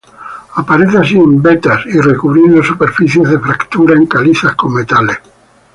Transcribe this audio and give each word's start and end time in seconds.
Aparece 0.55 0.97
así 0.97 1.15
en 1.15 1.43
vetas 1.43 1.85
y 1.85 1.99
recubriendo 2.01 2.63
superficies 2.63 3.29
de 3.29 3.37
fractura 3.39 3.93
en 3.93 4.07
calizas 4.07 4.55
con 4.55 4.73
metales. 4.73 5.19